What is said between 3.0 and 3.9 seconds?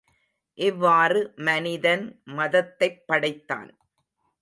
படைத்தான்.